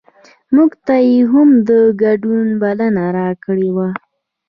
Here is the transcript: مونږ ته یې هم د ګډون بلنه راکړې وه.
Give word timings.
مونږ 0.53 0.71
ته 0.85 0.95
یې 1.07 1.17
هم 1.31 1.49
د 1.67 1.69
ګډون 2.01 2.47
بلنه 2.61 3.05
راکړې 3.17 3.69
وه. 3.75 3.89